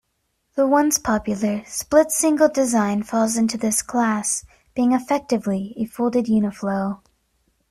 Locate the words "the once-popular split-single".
0.55-2.49